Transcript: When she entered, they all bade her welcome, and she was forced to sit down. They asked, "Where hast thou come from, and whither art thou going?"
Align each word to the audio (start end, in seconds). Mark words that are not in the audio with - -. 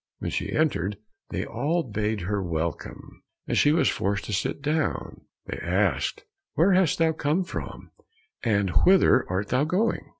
When 0.17 0.31
she 0.31 0.51
entered, 0.51 0.97
they 1.29 1.45
all 1.45 1.83
bade 1.83 2.21
her 2.21 2.41
welcome, 2.41 3.21
and 3.47 3.55
she 3.55 3.71
was 3.71 3.87
forced 3.87 4.25
to 4.25 4.33
sit 4.33 4.59
down. 4.63 5.21
They 5.45 5.57
asked, 5.61 6.23
"Where 6.55 6.73
hast 6.73 6.97
thou 6.97 7.11
come 7.11 7.43
from, 7.43 7.91
and 8.41 8.71
whither 8.83 9.27
art 9.29 9.49
thou 9.49 9.63
going?" 9.63 10.09